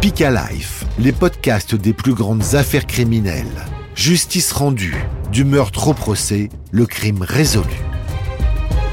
Speak 0.00 0.20
Life, 0.20 0.86
les 0.98 1.12
podcasts 1.12 1.74
des 1.74 1.92
plus 1.92 2.14
grandes 2.14 2.54
affaires 2.54 2.86
criminelles. 2.86 3.66
Justice 3.94 4.50
rendue, 4.50 4.96
du 5.30 5.44
meurtre 5.44 5.88
au 5.88 5.92
procès, 5.92 6.48
le 6.70 6.86
crime 6.86 7.20
résolu. 7.20 7.68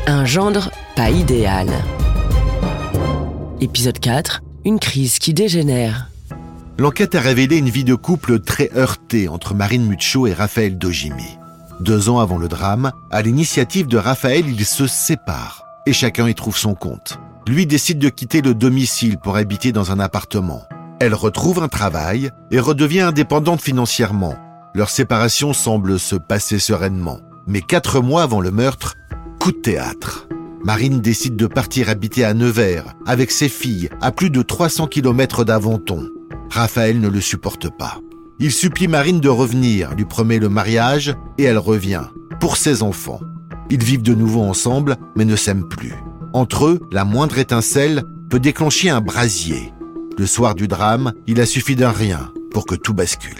Un 0.05 0.25
gendre 0.25 0.70
pas 0.97 1.09
idéal. 1.09 1.70
Épisode 3.62 4.00
4. 4.00 4.41
Une 4.66 4.80
crise 4.80 5.18
qui 5.18 5.34
dégénère. 5.34 6.09
L'enquête 6.78 7.16
a 7.16 7.21
révélé 7.21 7.55
une 7.55 7.70
vie 7.70 7.86
de 7.86 7.96
couple 7.96 8.42
très 8.42 8.70
heurtée 8.76 9.30
entre 9.30 9.54
Marine 9.54 9.86
Mucho 9.86 10.28
et 10.28 10.34
Raphaël 10.34 10.78
Dojimi. 10.78 11.38
Deux 11.80 12.10
ans 12.10 12.20
avant 12.20 12.38
le 12.38 12.50
drame, 12.50 12.92
à 13.12 13.21
l'initiative 13.21 13.88
de 13.88 13.98
Raphaël, 13.98 14.44
ils 14.46 14.66
se 14.66 14.88
séparent 14.88 15.64
et 15.86 15.94
chacun 15.94 16.28
y 16.28 16.36
trouve 16.36 16.58
son 16.58 16.76
compte. 16.76 17.18
Lui 17.48 17.66
décide 17.66 18.00
de 18.00 18.10
quitter 18.10 18.42
le 18.42 18.54
domicile 18.54 19.18
pour 19.18 19.38
habiter 19.38 19.71
dans 19.71 19.94
un 19.94 20.01
appartement. 20.01 20.64
Elle 21.00 21.14
retrouve 21.14 21.61
un 21.61 21.68
travail 21.68 22.32
et 22.50 22.60
redevient 22.60 23.01
indépendante 23.01 23.61
financièrement. 23.61 24.36
Leur 24.74 24.89
séparation 24.89 25.54
semble 25.54 26.00
se 26.00 26.15
passer 26.15 26.57
sereinement. 26.57 27.20
Mais 27.46 27.61
quatre 27.61 28.01
mois 28.01 28.23
avant 28.23 28.42
le 28.42 28.51
meurtre, 28.51 28.96
coup 29.39 29.51
de 29.51 29.57
théâtre. 29.57 30.28
Marine 30.64 31.00
décide 31.00 31.36
de 31.36 31.47
partir 31.47 31.89
habiter 31.89 32.25
à 32.25 32.33
Nevers 32.33 32.95
avec 33.06 33.31
ses 33.31 33.47
filles 33.47 33.89
à 34.02 34.11
plus 34.11 34.30
de 34.30 34.42
300 34.42 34.88
km 34.88 35.44
d'Aventon. 35.45 36.09
Raphaël 36.50 37.00
ne 37.00 37.08
le 37.08 37.22
supporte 37.22 37.70
pas. 37.70 38.00
Il 38.39 38.52
supplie 38.52 38.88
Marine 38.88 39.20
de 39.20 39.30
revenir, 39.30 39.94
lui 39.95 40.06
promet 40.06 40.39
le 40.39 40.50
mariage, 40.50 41.16
et 41.38 41.44
elle 41.44 41.58
revient, 41.58 42.03
pour 42.39 42.58
ses 42.58 42.84
enfants. 42.84 43.20
Ils 43.70 43.84
vivent 43.84 44.03
de 44.03 44.14
nouveau 44.14 44.42
ensemble, 44.42 44.95
mais 45.16 45.25
ne 45.25 45.36
s'aiment 45.36 45.67
plus. 45.67 45.94
Entre 46.34 46.66
eux, 46.66 46.80
la 46.92 47.06
moindre 47.06 47.38
étincelle 47.38 48.03
peut 48.30 48.39
déclencher 48.39 48.89
un 48.89 49.02
brasier. 49.02 49.73
Le 50.20 50.26
soir 50.26 50.56
du 50.56 50.67
drame, 50.67 51.14
il 51.28 51.39
a 51.39 51.45
suffi 51.45 51.76
d'un 51.76 51.92
rien 51.92 52.32
pour 52.50 52.66
que 52.66 52.73
tout 52.73 52.96
bascule. 52.96 53.38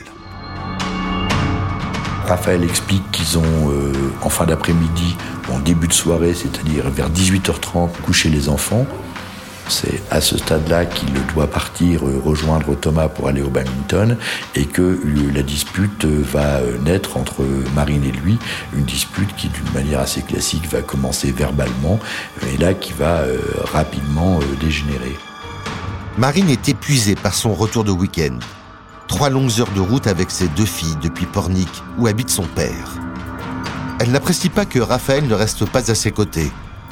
Raphaël 2.28 2.64
explique 2.64 3.10
qu'ils 3.12 3.40
ont, 3.40 3.72
euh, 3.72 3.92
en 4.22 4.30
fin 4.30 4.46
d'après-midi, 4.46 5.16
en 5.52 5.58
début 5.58 5.88
de 5.88 5.94
soirée, 5.94 6.36
c'est-à-dire 6.36 6.88
vers 6.92 7.10
18h30, 7.10 7.90
couché 8.04 8.30
les 8.30 8.48
enfants. 8.48 8.86
C'est 9.70 10.04
à 10.12 10.22
ce 10.22 10.38
stade-là 10.38 10.86
qu'il 10.86 11.10
doit 11.34 11.48
partir 11.48 12.06
euh, 12.06 12.22
rejoindre 12.24 12.76
Thomas 12.76 13.08
pour 13.08 13.28
aller 13.28 13.42
au 13.42 13.50
badminton 13.50 14.16
et 14.54 14.66
que 14.66 15.00
la 15.34 15.42
dispute 15.42 16.06
euh, 16.06 16.22
va 16.32 16.60
naître 16.86 17.18
entre 17.18 17.44
Marine 17.74 18.04
et 18.04 18.12
lui, 18.12 18.38
une 18.76 18.86
dispute 18.86 19.36
qui 19.36 19.48
d'une 19.48 19.74
manière 19.74 20.02
assez 20.02 20.22
classique 20.22 20.70
va 20.72 20.84
commencer 20.84 21.32
verbalement 21.32 22.00
et 22.54 22.58
là 22.58 22.76
qui 22.76 22.94
va 22.94 23.24
rapidement 23.74 24.40
dégénérer. 24.62 25.16
Marine 26.18 26.50
est 26.50 26.68
épuisée 26.68 27.14
par 27.14 27.36
son 27.36 27.54
retour 27.54 27.84
de 27.84 27.92
week-end. 27.92 28.40
Trois 29.08 29.30
longues 29.30 29.60
heures 29.60 29.72
de 29.76 29.82
route 29.82 30.08
avec 30.08 30.32
ses 30.32 30.48
deux 30.48 30.66
filles 30.66 30.98
depuis 31.04 31.28
Pornic 31.28 31.70
où 32.00 32.08
habite 32.08 32.32
son 32.32 32.42
père. 32.42 32.96
Elle 34.00 34.10
n'apprécie 34.10 34.50
pas 34.50 34.66
que 34.66 34.80
Raphaël 34.80 35.28
ne 35.28 35.36
reste 35.36 35.70
pas 35.70 35.92
à 35.92 35.94
ses 35.94 36.12
côtés 36.12 36.52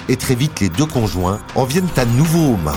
et 0.10 0.16
très 0.16 0.36
vite 0.36 0.60
les 0.60 0.70
deux 0.70 0.86
conjoints 0.86 1.40
en 1.56 1.64
viennent 1.64 1.90
à 1.98 2.06
nouveau 2.06 2.54
aux 2.54 2.58
mains. 2.58 2.74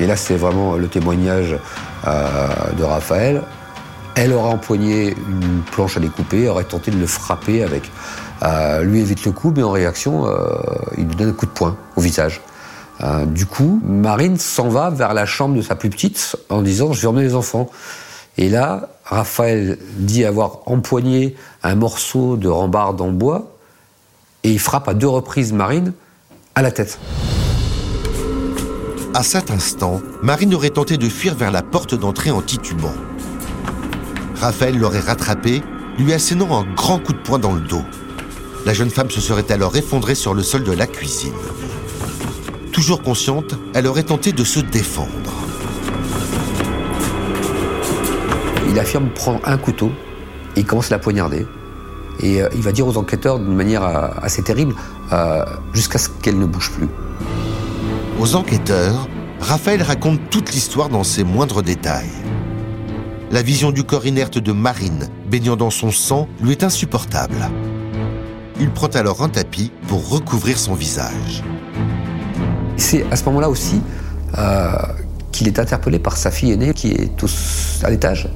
Et 0.00 0.06
là, 0.06 0.16
c'est 0.16 0.36
vraiment 0.36 0.76
le 0.76 0.88
témoignage 0.88 1.54
euh, 2.06 2.48
de 2.78 2.82
Raphaël. 2.84 3.42
Elle 4.14 4.32
aura 4.32 4.48
empoigné 4.48 5.14
une 5.28 5.60
planche 5.70 5.98
à 5.98 6.00
découper, 6.00 6.48
aurait 6.48 6.64
tenté 6.64 6.90
de 6.90 6.98
le 6.98 7.06
frapper 7.06 7.62
avec. 7.62 7.90
Euh, 8.42 8.82
lui 8.82 9.00
évite 9.00 9.26
le 9.26 9.32
coup, 9.32 9.52
mais 9.54 9.62
en 9.62 9.72
réaction, 9.72 10.26
euh, 10.26 10.56
il 10.96 11.04
lui 11.04 11.16
donne 11.16 11.28
un 11.28 11.34
coup 11.34 11.46
de 11.46 11.50
poing 11.50 11.76
au 11.96 12.00
visage. 12.00 12.40
Du 13.26 13.46
coup, 13.46 13.80
Marine 13.84 14.38
s'en 14.38 14.68
va 14.68 14.90
vers 14.90 15.14
la 15.14 15.26
chambre 15.26 15.56
de 15.56 15.62
sa 15.62 15.74
plus 15.74 15.90
petite 15.90 16.36
en 16.48 16.62
disant 16.62 16.92
Je 16.92 17.00
vais 17.00 17.06
emmener 17.08 17.24
les 17.24 17.34
enfants. 17.34 17.68
Et 18.38 18.48
là, 18.48 18.88
Raphaël 19.04 19.78
dit 19.96 20.24
avoir 20.24 20.60
empoigné 20.66 21.36
un 21.62 21.74
morceau 21.74 22.36
de 22.36 22.48
rambarde 22.48 23.00
en 23.00 23.10
bois 23.10 23.56
et 24.44 24.50
il 24.50 24.58
frappe 24.58 24.88
à 24.88 24.94
deux 24.94 25.08
reprises 25.08 25.52
Marine 25.52 25.92
à 26.54 26.62
la 26.62 26.70
tête. 26.70 26.98
À 29.14 29.22
cet 29.22 29.50
instant, 29.50 30.00
Marine 30.22 30.54
aurait 30.54 30.70
tenté 30.70 30.96
de 30.96 31.08
fuir 31.08 31.34
vers 31.34 31.50
la 31.50 31.62
porte 31.62 31.94
d'entrée 31.94 32.30
en 32.30 32.40
titubant. 32.40 32.94
Raphaël 34.36 34.78
l'aurait 34.78 35.00
rattrapée, 35.00 35.62
lui 35.98 36.14
assénant 36.14 36.58
un 36.58 36.64
grand 36.74 36.98
coup 36.98 37.12
de 37.12 37.18
poing 37.18 37.38
dans 37.38 37.52
le 37.52 37.60
dos. 37.60 37.82
La 38.64 38.72
jeune 38.72 38.90
femme 38.90 39.10
se 39.10 39.20
serait 39.20 39.50
alors 39.52 39.76
effondrée 39.76 40.14
sur 40.14 40.32
le 40.32 40.42
sol 40.42 40.64
de 40.64 40.72
la 40.72 40.86
cuisine. 40.86 41.34
Toujours 42.72 43.02
consciente, 43.02 43.54
elle 43.74 43.86
aurait 43.86 44.02
tenté 44.02 44.32
de 44.32 44.44
se 44.44 44.58
défendre. 44.58 45.10
Il 48.70 48.78
affirme 48.78 49.10
prendre 49.10 49.40
un 49.44 49.58
couteau 49.58 49.92
et 50.56 50.60
il 50.60 50.64
commence 50.64 50.90
à 50.90 50.94
la 50.94 50.98
poignarder. 50.98 51.46
Et 52.20 52.40
euh, 52.40 52.48
il 52.54 52.62
va 52.62 52.72
dire 52.72 52.86
aux 52.86 52.96
enquêteurs 52.96 53.38
d'une 53.38 53.54
manière 53.54 53.84
euh, 53.84 54.08
assez 54.22 54.42
terrible, 54.42 54.74
euh, 55.12 55.44
jusqu'à 55.74 55.98
ce 55.98 56.08
qu'elle 56.22 56.38
ne 56.38 56.46
bouge 56.46 56.70
plus. 56.70 56.88
Aux 58.18 58.34
enquêteurs, 58.36 59.06
Raphaël 59.40 59.82
raconte 59.82 60.20
toute 60.30 60.52
l'histoire 60.52 60.88
dans 60.88 61.04
ses 61.04 61.24
moindres 61.24 61.62
détails. 61.62 62.10
La 63.30 63.42
vision 63.42 63.70
du 63.70 63.84
corps 63.84 64.06
inerte 64.06 64.38
de 64.38 64.52
Marine 64.52 65.08
baignant 65.30 65.56
dans 65.56 65.70
son 65.70 65.90
sang 65.90 66.26
lui 66.40 66.52
est 66.52 66.64
insupportable. 66.64 67.50
Il 68.60 68.70
prend 68.70 68.88
alors 68.88 69.22
un 69.22 69.28
tapis 69.28 69.72
pour 69.88 70.08
recouvrir 70.08 70.58
son 70.58 70.74
visage. 70.74 71.42
C'est 72.82 73.04
à 73.12 73.16
ce 73.16 73.24
moment-là 73.26 73.48
aussi 73.48 73.80
qu'il 75.30 75.46
est 75.46 75.58
interpellé 75.58 75.98
par 75.98 76.16
sa 76.16 76.30
fille 76.30 76.52
aînée 76.52 76.74
qui 76.74 76.90
est 76.90 77.84
à 77.84 77.90
l'étage 77.90 78.28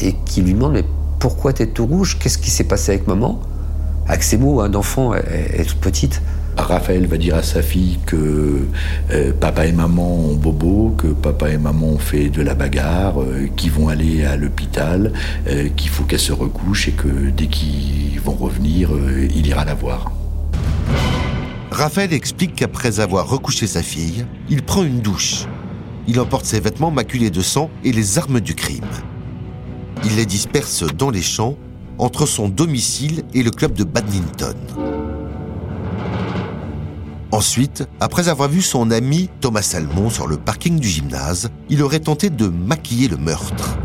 et 0.00 0.14
qui 0.26 0.42
lui 0.42 0.52
demande 0.52 0.74
mais 0.74 0.84
pourquoi 1.18 1.52
t'es 1.52 1.66
tout 1.66 1.86
rouge? 1.86 2.18
Qu'est-ce 2.20 2.38
qui 2.38 2.50
s'est 2.50 2.64
passé 2.64 2.92
avec 2.92 3.06
maman? 3.08 3.40
Avec 4.06 4.22
ces 4.22 4.36
mots, 4.36 4.60
un 4.60 4.74
enfant 4.74 5.14
est, 5.14 5.64
toute 5.66 5.80
petite. 5.80 6.22
Raphaël 6.56 7.06
va 7.06 7.16
dire 7.16 7.36
à 7.36 7.42
sa 7.42 7.62
fille 7.62 7.98
que 8.04 8.66
euh, 9.12 9.32
papa 9.32 9.66
et 9.66 9.72
maman 9.72 10.30
ont 10.30 10.34
bobo, 10.34 10.94
que 10.98 11.08
papa 11.08 11.50
et 11.50 11.58
maman 11.58 11.86
ont 11.88 11.98
fait 11.98 12.28
de 12.28 12.42
la 12.42 12.54
bagarre, 12.54 13.22
euh, 13.22 13.48
qu'ils 13.56 13.70
vont 13.70 13.88
aller 13.88 14.24
à 14.24 14.36
l'hôpital, 14.36 15.12
euh, 15.48 15.68
qu'il 15.76 15.90
faut 15.90 16.04
qu'elle 16.04 16.18
se 16.18 16.32
recouche 16.32 16.88
et 16.88 16.92
que 16.92 17.30
dès 17.30 17.46
qu'ils 17.46 18.20
vont 18.20 18.34
revenir, 18.34 18.90
il 19.34 19.46
ira 19.46 19.64
la 19.64 19.74
voir. 19.74 20.10
Raphaël 21.78 22.12
explique 22.12 22.56
qu'après 22.56 22.98
avoir 22.98 23.28
recouché 23.28 23.68
sa 23.68 23.84
fille, 23.84 24.26
il 24.48 24.64
prend 24.64 24.82
une 24.82 24.98
douche. 24.98 25.44
Il 26.08 26.18
emporte 26.18 26.44
ses 26.44 26.58
vêtements 26.58 26.90
maculés 26.90 27.30
de 27.30 27.40
sang 27.40 27.70
et 27.84 27.92
les 27.92 28.18
armes 28.18 28.40
du 28.40 28.56
crime. 28.56 28.82
Il 30.04 30.16
les 30.16 30.26
disperse 30.26 30.82
dans 30.82 31.10
les 31.10 31.22
champs 31.22 31.56
entre 31.98 32.26
son 32.26 32.48
domicile 32.48 33.22
et 33.32 33.44
le 33.44 33.52
club 33.52 33.74
de 33.74 33.84
badminton. 33.84 34.56
Ensuite, 37.30 37.86
après 38.00 38.28
avoir 38.28 38.48
vu 38.48 38.60
son 38.60 38.90
ami 38.90 39.30
Thomas 39.40 39.62
Salmon 39.62 40.10
sur 40.10 40.26
le 40.26 40.36
parking 40.36 40.80
du 40.80 40.88
gymnase, 40.88 41.48
il 41.68 41.84
aurait 41.84 42.00
tenté 42.00 42.28
de 42.28 42.48
maquiller 42.48 43.06
le 43.06 43.18
meurtre. 43.18 43.78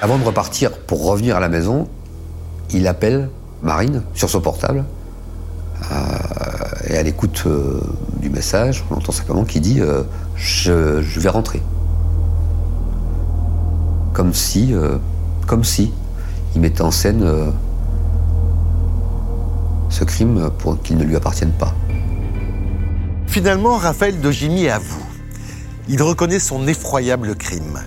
Avant 0.00 0.18
de 0.18 0.24
repartir 0.24 0.72
pour 0.72 1.06
revenir 1.06 1.36
à 1.36 1.40
la 1.40 1.48
maison, 1.48 1.88
il 2.70 2.86
appelle 2.86 3.28
Marine 3.62 4.02
sur 4.14 4.28
son 4.30 4.40
portable. 4.40 4.84
Euh, 5.90 5.96
et 6.88 6.96
à 6.96 7.02
l'écoute 7.02 7.44
euh, 7.46 7.80
du 8.20 8.30
message, 8.30 8.84
on 8.90 8.96
entend 8.96 9.12
simplement 9.12 9.44
qui 9.44 9.60
dit 9.60 9.80
euh, 9.80 10.02
je, 10.36 11.20
vais 11.20 11.28
rentrer. 11.28 11.62
Comme 14.12 14.34
si, 14.34 14.74
comme 15.46 15.64
si 15.64 15.90
il 16.54 16.60
mettait 16.60 16.82
en 16.82 16.90
scène 16.90 17.26
ce 19.88 20.04
crime 20.04 20.50
pour 20.58 20.82
qu'il 20.82 20.98
ne 20.98 21.04
lui 21.04 21.16
appartienne 21.16 21.52
pas. 21.52 21.72
Finalement, 23.26 23.78
Raphaël 23.78 24.20
Dogimi 24.20 24.68
avoue. 24.68 25.02
Il 25.88 26.02
reconnaît 26.02 26.40
son 26.40 26.66
effroyable 26.66 27.34
crime. 27.36 27.78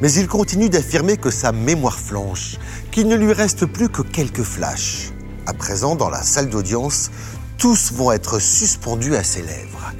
Mais 0.00 0.12
il 0.12 0.28
continue 0.28 0.68
d'affirmer 0.68 1.16
que 1.16 1.30
sa 1.30 1.52
mémoire 1.52 1.98
flanche, 1.98 2.56
qu'il 2.90 3.08
ne 3.08 3.16
lui 3.16 3.32
reste 3.32 3.66
plus 3.66 3.88
que 3.88 4.02
quelques 4.02 4.42
flashs. 4.42 5.12
À 5.46 5.54
présent, 5.54 5.96
dans 5.96 6.10
la 6.10 6.22
salle 6.22 6.50
d'audience, 6.50 7.10
tous 7.58 7.92
vont 7.92 8.12
être 8.12 8.38
suspendus 8.40 9.16
à 9.16 9.22
ses 9.22 9.42
lèvres. 9.42 9.92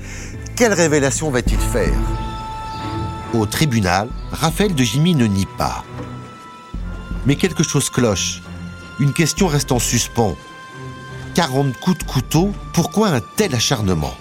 Quelle 0.54 0.72
révélation 0.72 1.30
va-t-il 1.30 1.58
faire? 1.58 1.94
Au 3.32 3.46
tribunal, 3.46 4.08
Raphaël 4.32 4.74
de 4.74 4.82
Jimmy 4.82 5.14
ne 5.14 5.26
nie 5.26 5.48
pas. 5.58 5.84
Mais 7.24 7.36
quelque 7.36 7.62
chose 7.62 7.90
cloche. 7.90 8.42
Une 9.00 9.12
question 9.12 9.46
reste 9.46 9.72
en 9.72 9.78
suspens. 9.78 10.36
40 11.34 11.76
coups 11.78 11.98
de 11.98 12.04
couteau, 12.04 12.52
pourquoi 12.72 13.08
un 13.08 13.20
tel 13.36 13.54
acharnement? 13.54 14.14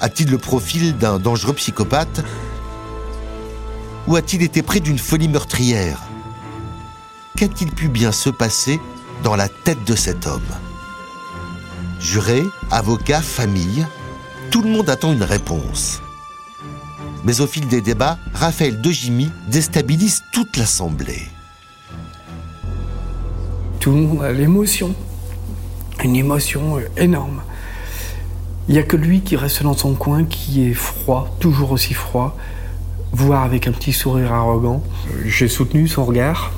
A-t-il 0.00 0.30
le 0.30 0.38
profil 0.38 0.96
d'un 0.96 1.18
dangereux 1.18 1.54
psychopathe? 1.54 2.22
Ou 4.06 4.16
a-t-il 4.16 4.42
été 4.42 4.62
près 4.62 4.80
d'une 4.80 4.98
folie 4.98 5.28
meurtrière? 5.28 6.00
Qu'a-t-il 7.36 7.70
pu 7.70 7.88
bien 7.88 8.12
se 8.12 8.30
passer 8.30 8.80
dans 9.22 9.36
la 9.36 9.48
tête 9.48 9.84
de 9.84 9.94
cet 9.94 10.26
homme? 10.26 10.40
Jurés, 12.00 12.44
avocats, 12.70 13.20
famille, 13.20 13.86
tout 14.50 14.62
le 14.62 14.70
monde 14.70 14.90
attend 14.90 15.12
une 15.12 15.22
réponse. 15.22 16.00
Mais 17.24 17.40
au 17.40 17.46
fil 17.46 17.68
des 17.68 17.82
débats, 17.82 18.18
Raphaël 18.32 18.80
De 18.80 18.90
Jimmy 18.90 19.30
déstabilise 19.48 20.22
toute 20.32 20.56
l'Assemblée. 20.56 21.22
Tout 23.78 23.92
le 23.92 23.96
monde 23.96 24.22
a 24.22 24.32
l'émotion, 24.32 24.94
une 26.02 26.16
émotion 26.16 26.78
euh, 26.78 26.88
énorme. 26.96 27.42
Il 28.68 28.74
n'y 28.74 28.80
a 28.80 28.82
que 28.82 28.96
lui 28.96 29.20
qui 29.22 29.36
reste 29.36 29.62
dans 29.62 29.76
son 29.76 29.94
coin, 29.94 30.24
qui 30.24 30.68
est 30.68 30.74
froid, 30.74 31.34
toujours 31.40 31.72
aussi 31.72 31.94
froid, 31.94 32.36
voire 33.12 33.44
avec 33.44 33.66
un 33.66 33.72
petit 33.72 33.92
sourire 33.92 34.32
arrogant. 34.32 34.82
J'ai 35.24 35.48
soutenu 35.48 35.88
son 35.88 36.04
regard, 36.04 36.52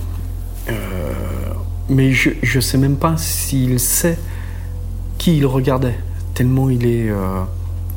euh, 0.68 1.12
mais 1.88 2.12
je 2.12 2.30
ne 2.54 2.60
sais 2.60 2.78
même 2.78 2.96
pas 2.96 3.16
s'il 3.16 3.80
sait 3.80 4.18
qui 5.18 5.36
il 5.36 5.46
regardait, 5.46 5.98
tellement 6.34 6.68
il 6.68 6.84
est, 6.84 7.08
euh, 7.08 7.42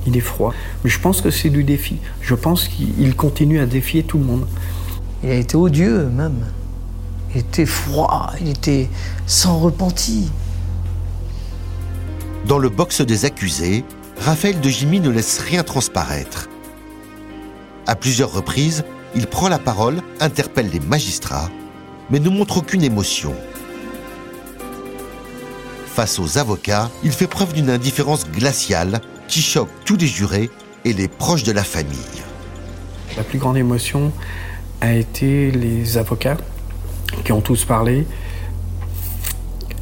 il 0.06 0.16
est 0.16 0.22
froid. 0.22 0.54
Mais 0.84 0.90
je 0.90 1.00
pense 1.00 1.22
que 1.22 1.32
c'est 1.32 1.50
du 1.50 1.64
défi. 1.64 1.98
Je 2.22 2.36
pense 2.36 2.68
qu'il 2.68 3.16
continue 3.16 3.60
à 3.60 3.66
défier 3.66 4.04
tout 4.04 4.20
le 4.20 4.26
monde. 4.26 4.48
Il 5.24 5.32
a 5.32 5.36
été 5.36 5.58
odieux 5.58 6.06
même. 6.06 6.46
Il 7.34 7.40
était 7.40 7.66
froid, 7.66 8.32
il 8.40 8.50
était 8.50 8.90
sans 9.26 9.58
repenti. 9.58 10.30
Dans 12.48 12.60
le 12.60 12.70
box 12.70 13.02
des 13.02 13.26
accusés, 13.26 13.84
Raphaël 14.20 14.60
de 14.62 14.70
Jimmy 14.70 15.00
ne 15.00 15.10
laisse 15.10 15.40
rien 15.40 15.64
transparaître. 15.64 16.48
À 17.88 17.96
plusieurs 17.96 18.32
reprises, 18.32 18.84
il 19.16 19.28
prend 19.28 19.48
la 19.48 19.60
parole, 19.60 20.02
interpelle 20.20 20.70
les 20.74 20.80
magistrats, 20.80 21.50
mais 22.10 22.20
ne 22.20 22.30
montre 22.30 22.58
aucune 22.58 22.84
émotion. 22.84 23.34
Face 25.86 26.20
aux 26.20 26.38
avocats, 26.38 26.90
il 27.04 27.12
fait 27.12 27.28
preuve 27.28 27.54
d'une 27.54 27.70
indifférence 27.70 28.28
glaciale 28.28 29.02
qui 29.28 29.42
choque 29.42 29.70
tous 29.86 29.96
les 29.98 30.08
jurés 30.08 30.50
et 30.84 30.94
les 30.94 31.08
proches 31.08 31.44
de 31.44 31.52
la 31.52 31.64
famille. 31.64 32.24
La 33.16 33.24
plus 33.24 33.38
grande 33.38 33.58
émotion 33.58 34.12
a 34.82 34.94
été 34.94 35.52
les 35.52 35.98
avocats 35.98 36.38
qui 37.24 37.32
ont 37.32 37.42
tous 37.42 37.66
parlé, 37.66 38.06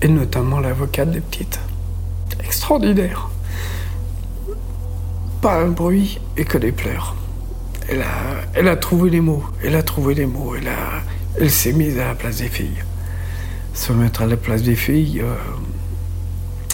et 0.01 0.07
notamment 0.07 0.59
l'avocate 0.59 1.09
des 1.09 1.21
petites. 1.21 1.59
Extraordinaire. 2.44 3.29
Pas 5.41 5.55
un 5.55 5.69
bruit 5.69 6.19
et 6.38 6.45
que 6.45 6.57
des 6.57 6.71
pleurs. 6.71 7.15
Elle 7.89 8.68
a, 8.68 8.75
trouvé 8.75 9.09
les 9.09 9.19
mots, 9.19 9.44
elle 9.63 9.75
a 9.75 9.83
trouvé 9.83 10.15
les 10.15 10.25
mots, 10.25 10.56
elle 11.39 11.51
s'est 11.51 11.74
mise 11.74 12.00
à 12.00 12.07
la 12.07 12.15
place 12.15 12.38
des 12.38 12.47
filles. 12.47 12.83
Se 13.74 13.91
mettre 13.91 14.21
à 14.21 14.25
la 14.25 14.38
place 14.38 14.62
des 14.62 14.75
filles, 14.75 15.21
euh, 15.21 15.35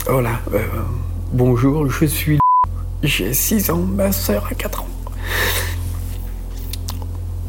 voilà. 0.07 0.41
euh, 0.53 0.59
bonjour, 1.33 1.89
je 1.89 2.05
suis 2.05 2.39
j'ai 3.03 3.33
6 3.33 3.71
ans, 3.71 3.81
ma 3.81 4.11
soeur 4.11 4.47
a 4.51 4.53
4 4.53 4.81
ans. 4.81 4.87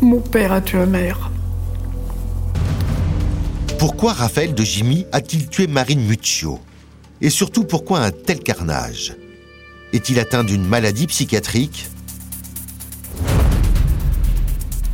Mon 0.01 0.21
père 0.21 0.53
a 0.53 0.61
tué 0.61 0.79
ma 0.79 0.87
mère. 0.87 1.31
Pourquoi 3.79 4.13
Raphaël 4.13 4.55
de 4.55 4.63
Jimmy 4.63 5.07
a-t-il 5.13 5.49
tué 5.49 5.67
Marine 5.67 6.07
Muccio? 6.07 6.61
Et 7.21 7.31
surtout, 7.31 7.65
pourquoi 7.65 8.01
un 8.01 8.11
tel 8.11 8.41
carnage? 8.41 9.15
Est-il 9.93 10.19
atteint 10.19 10.45
d'une 10.45 10.65
maladie 10.67 11.07
psychiatrique? 11.07 11.89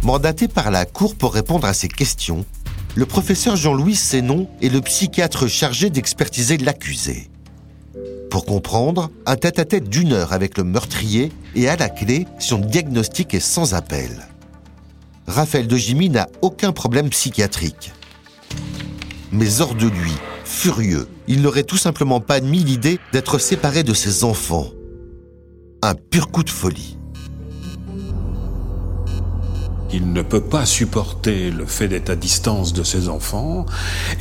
Mandaté 0.06 0.46
par 0.46 0.70
la 0.70 0.84
Cour 0.84 1.16
pour 1.16 1.34
répondre 1.34 1.66
à 1.66 1.74
ces 1.74 1.88
questions, 1.88 2.46
le 2.94 3.06
professeur 3.06 3.56
Jean-Louis 3.56 3.96
Sénon 3.96 4.48
est 4.62 4.68
le 4.68 4.80
psychiatre 4.80 5.48
chargé 5.48 5.90
d'expertiser 5.90 6.58
l'accusé. 6.58 7.28
Pour 8.30 8.44
comprendre, 8.44 9.10
un 9.26 9.34
tête-à-tête 9.34 9.88
d'une 9.88 10.12
heure 10.12 10.32
avec 10.32 10.58
le 10.58 10.62
meurtrier 10.62 11.32
et 11.56 11.68
à 11.68 11.74
la 11.74 11.88
clé, 11.88 12.24
son 12.38 12.58
diagnostic 12.58 13.34
est 13.34 13.40
sans 13.40 13.74
appel. 13.74 14.28
Raphaël 15.26 15.66
de 15.66 15.76
Jimmy 15.76 16.08
n'a 16.08 16.28
aucun 16.40 16.70
problème 16.70 17.10
psychiatrique. 17.10 17.92
Mais 19.32 19.60
hors 19.60 19.74
de 19.74 19.88
lui, 19.88 20.12
furieux, 20.44 21.08
il 21.26 21.42
n'aurait 21.42 21.64
tout 21.64 21.78
simplement 21.78 22.20
pas 22.20 22.34
admis 22.34 22.62
l'idée 22.62 23.00
d'être 23.12 23.40
séparé 23.40 23.82
de 23.82 23.92
ses 23.92 24.22
enfants. 24.22 24.68
Un 25.82 25.96
pur 25.96 26.30
coup 26.30 26.44
de 26.44 26.50
folie. 26.50 26.96
Il 29.92 30.12
ne 30.12 30.22
peut 30.22 30.40
pas 30.40 30.66
supporter 30.66 31.50
le 31.50 31.64
fait 31.64 31.88
d'être 31.88 32.10
à 32.10 32.16
distance 32.16 32.72
de 32.72 32.82
ses 32.82 33.08
enfants 33.08 33.66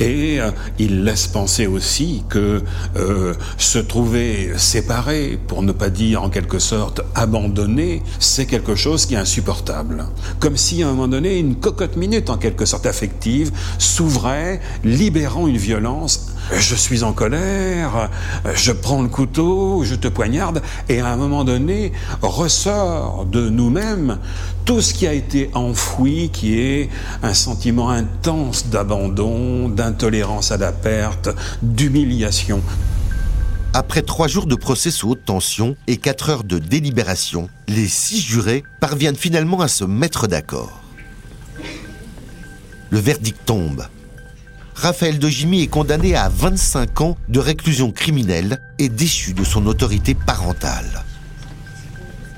et 0.00 0.40
euh, 0.40 0.50
il 0.78 1.04
laisse 1.04 1.26
penser 1.26 1.66
aussi 1.66 2.22
que 2.28 2.62
euh, 2.96 3.34
se 3.58 3.78
trouver 3.78 4.52
séparé, 4.56 5.38
pour 5.46 5.62
ne 5.62 5.72
pas 5.72 5.90
dire 5.90 6.22
en 6.22 6.30
quelque 6.30 6.58
sorte 6.58 7.02
abandonné, 7.14 8.02
c'est 8.18 8.46
quelque 8.46 8.74
chose 8.74 9.06
qui 9.06 9.14
est 9.14 9.18
insupportable. 9.18 10.04
Comme 10.40 10.56
si 10.56 10.82
à 10.82 10.88
un 10.88 10.90
moment 10.90 11.08
donné 11.08 11.38
une 11.38 11.56
cocotte 11.56 11.96
minute 11.96 12.30
en 12.30 12.36
quelque 12.36 12.64
sorte 12.64 12.86
affective 12.86 13.50
s'ouvrait, 13.78 14.60
libérant 14.84 15.46
une 15.46 15.56
violence. 15.56 16.32
Je 16.52 16.74
suis 16.76 17.02
en 17.02 17.12
colère, 17.12 18.08
je 18.54 18.70
prends 18.70 19.02
le 19.02 19.08
couteau, 19.08 19.82
je 19.84 19.96
te 19.96 20.06
poignarde 20.06 20.62
et 20.88 21.00
à 21.00 21.08
un 21.08 21.16
moment 21.16 21.42
donné 21.42 21.92
ressort 22.22 23.26
de 23.26 23.48
nous-mêmes 23.48 24.18
tout 24.64 24.80
ce 24.80 24.94
qui 24.94 25.06
a 25.06 25.12
été 25.12 25.50
enfoui, 25.54 26.30
qui 26.30 26.58
est 26.58 26.88
un 27.22 27.34
sentiment 27.34 27.90
intense 27.90 28.68
d'abandon, 28.68 29.68
d'intolérance 29.68 30.52
à 30.52 30.56
la 30.56 30.70
perte, 30.72 31.28
d'humiliation. 31.62 32.62
Après 33.74 34.02
trois 34.02 34.28
jours 34.28 34.46
de 34.46 34.54
procès 34.54 34.90
sous 34.90 35.10
haute 35.10 35.24
tension 35.24 35.76
et 35.86 35.96
quatre 35.96 36.30
heures 36.30 36.44
de 36.44 36.58
délibération, 36.58 37.48
les 37.68 37.88
six 37.88 38.20
jurés 38.20 38.62
parviennent 38.80 39.16
finalement 39.16 39.60
à 39.60 39.68
se 39.68 39.84
mettre 39.84 40.28
d'accord. 40.28 40.80
Le 42.90 42.98
verdict 42.98 43.38
tombe. 43.44 43.84
Raphaël 44.76 45.18
de 45.18 45.28
Jimmy 45.28 45.62
est 45.62 45.68
condamné 45.68 46.14
à 46.14 46.28
25 46.28 47.00
ans 47.00 47.16
de 47.30 47.40
réclusion 47.40 47.92
criminelle 47.92 48.60
et 48.78 48.90
déchu 48.90 49.32
de 49.32 49.42
son 49.42 49.64
autorité 49.66 50.14
parentale. 50.14 51.02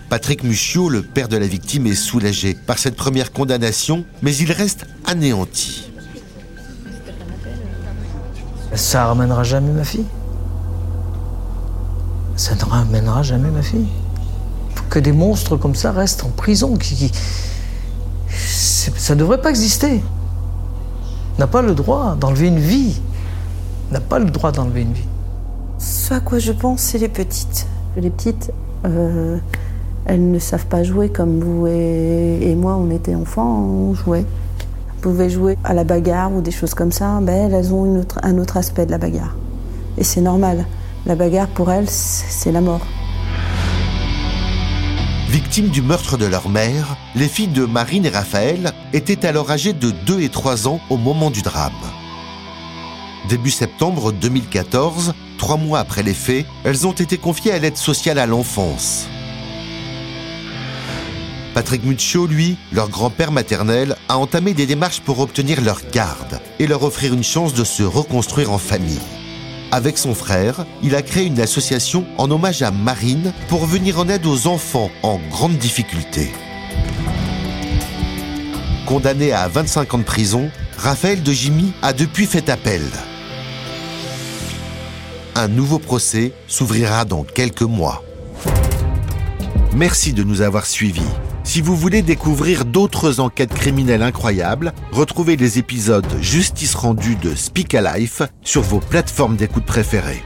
Patrick 0.08 0.44
Muccio, 0.44 0.88
le 0.88 1.02
père 1.02 1.28
de 1.28 1.36
la 1.36 1.48
victime, 1.48 1.88
est 1.88 1.96
soulagé 1.96 2.54
par 2.54 2.78
cette 2.78 2.94
première 2.94 3.32
condamnation, 3.32 4.04
mais 4.22 4.34
il 4.36 4.52
reste 4.52 4.86
anéanti. 5.04 5.90
Ça 8.72 9.06
ramènera 9.06 9.42
jamais 9.42 9.72
ma 9.72 9.84
fille. 9.84 10.06
Ça 12.36 12.54
ne 12.54 12.62
ramènera 12.62 13.24
jamais 13.24 13.50
ma 13.50 13.62
fille. 13.62 13.88
Que 14.90 15.00
des 15.00 15.12
monstres 15.12 15.56
comme 15.56 15.74
ça 15.74 15.90
restent 15.90 16.22
en 16.22 16.30
prison. 16.30 16.78
Ça 18.30 19.14
ne 19.14 19.18
devrait 19.18 19.40
pas 19.40 19.50
exister. 19.50 20.00
N'a 21.38 21.46
pas 21.46 21.62
le 21.62 21.74
droit 21.74 22.16
d'enlever 22.18 22.48
une 22.48 22.58
vie. 22.58 23.00
N'a 23.92 24.00
pas 24.00 24.18
le 24.18 24.26
droit 24.26 24.50
d'enlever 24.50 24.82
une 24.82 24.92
vie. 24.92 25.08
Ce 25.78 26.12
à 26.12 26.20
quoi 26.20 26.40
je 26.40 26.50
pense, 26.50 26.80
c'est 26.80 26.98
les 26.98 27.08
petites. 27.08 27.68
Les 27.96 28.10
petites, 28.10 28.52
euh, 28.84 29.38
elles 30.04 30.30
ne 30.30 30.38
savent 30.40 30.66
pas 30.66 30.82
jouer 30.82 31.10
comme 31.10 31.38
vous 31.38 31.66
et, 31.68 32.54
moi, 32.56 32.74
on 32.74 32.90
était 32.90 33.14
enfants, 33.14 33.60
on 33.60 33.94
jouait. 33.94 34.24
On 34.96 35.00
pouvait 35.00 35.30
jouer 35.30 35.56
à 35.62 35.74
la 35.74 35.84
bagarre 35.84 36.32
ou 36.32 36.40
des 36.40 36.50
choses 36.50 36.74
comme 36.74 36.90
ça. 36.90 37.20
Ben, 37.22 37.52
elles, 37.52 37.72
ont 37.72 38.04
un 38.22 38.38
autre 38.38 38.56
aspect 38.56 38.84
de 38.84 38.90
la 38.90 38.98
bagarre. 38.98 39.36
Et 39.96 40.02
c'est 40.02 40.20
normal. 40.20 40.66
La 41.06 41.14
bagarre, 41.14 41.48
pour 41.48 41.70
elles, 41.70 41.88
c'est 41.88 42.50
la 42.50 42.60
mort. 42.60 42.80
Victimes 45.28 45.68
du 45.68 45.82
meurtre 45.82 46.16
de 46.16 46.24
leur 46.24 46.48
mère, 46.48 46.96
les 47.14 47.28
filles 47.28 47.48
de 47.48 47.66
Marine 47.66 48.06
et 48.06 48.08
Raphaël 48.08 48.72
étaient 48.94 49.26
alors 49.26 49.50
âgées 49.50 49.74
de 49.74 49.90
2 49.90 50.22
et 50.22 50.30
3 50.30 50.66
ans 50.66 50.80
au 50.88 50.96
moment 50.96 51.30
du 51.30 51.42
drame. 51.42 51.72
Début 53.28 53.50
septembre 53.50 54.10
2014, 54.10 55.12
trois 55.36 55.58
mois 55.58 55.80
après 55.80 56.02
les 56.02 56.14
faits, 56.14 56.46
elles 56.64 56.86
ont 56.86 56.92
été 56.92 57.18
confiées 57.18 57.52
à 57.52 57.58
l'aide 57.58 57.76
sociale 57.76 58.18
à 58.18 58.24
l'enfance. 58.24 59.06
Patrick 61.52 61.84
Muccio, 61.84 62.26
lui, 62.26 62.56
leur 62.72 62.88
grand-père 62.88 63.30
maternel, 63.30 63.96
a 64.08 64.16
entamé 64.16 64.54
des 64.54 64.64
démarches 64.64 65.00
pour 65.02 65.18
obtenir 65.18 65.60
leur 65.60 65.82
garde 65.92 66.40
et 66.58 66.66
leur 66.66 66.84
offrir 66.84 67.12
une 67.12 67.24
chance 67.24 67.52
de 67.52 67.64
se 67.64 67.82
reconstruire 67.82 68.50
en 68.50 68.58
famille. 68.58 69.17
Avec 69.70 69.98
son 69.98 70.14
frère, 70.14 70.64
il 70.82 70.94
a 70.94 71.02
créé 71.02 71.26
une 71.26 71.40
association 71.40 72.06
en 72.16 72.30
hommage 72.30 72.62
à 72.62 72.70
Marine 72.70 73.34
pour 73.48 73.66
venir 73.66 73.98
en 73.98 74.08
aide 74.08 74.24
aux 74.24 74.46
enfants 74.46 74.90
en 75.02 75.20
grande 75.30 75.58
difficulté. 75.58 76.30
Condamné 78.86 79.32
à 79.32 79.46
25 79.46 79.92
ans 79.92 79.98
de 79.98 80.04
prison, 80.04 80.50
Raphaël 80.78 81.22
de 81.22 81.32
Jimmy 81.32 81.72
a 81.82 81.92
depuis 81.92 82.24
fait 82.24 82.48
appel. 82.48 82.82
Un 85.34 85.48
nouveau 85.48 85.78
procès 85.78 86.32
s'ouvrira 86.46 87.04
dans 87.04 87.22
quelques 87.22 87.60
mois. 87.60 88.02
Merci 89.76 90.14
de 90.14 90.22
nous 90.22 90.40
avoir 90.40 90.64
suivis. 90.64 91.02
Si 91.48 91.62
vous 91.62 91.74
voulez 91.74 92.02
découvrir 92.02 92.66
d'autres 92.66 93.20
enquêtes 93.20 93.54
criminelles 93.54 94.02
incroyables, 94.02 94.74
retrouvez 94.92 95.34
les 95.34 95.58
épisodes 95.58 96.04
Justice 96.20 96.74
rendue 96.74 97.16
de 97.16 97.34
Speak 97.34 97.74
Alive 97.74 98.28
sur 98.42 98.60
vos 98.60 98.80
plateformes 98.80 99.36
d'écoute 99.36 99.64
préférées. 99.64 100.22